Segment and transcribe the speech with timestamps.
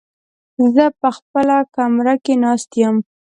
[0.75, 2.95] زه په خپله کمره کې ناست يم.